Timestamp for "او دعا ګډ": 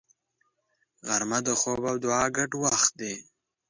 1.91-2.51